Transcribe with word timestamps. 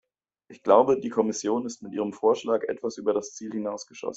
Ich 0.49 0.63
glaube, 0.63 0.99
die 0.99 1.09
Kommission 1.11 1.67
ist 1.67 1.83
mit 1.83 1.93
ihrem 1.93 2.11
Vorschlag 2.11 2.63
etwas 2.63 2.97
über 2.97 3.13
das 3.13 3.35
Ziel 3.35 3.51
hinausgeschossen. 3.51 4.09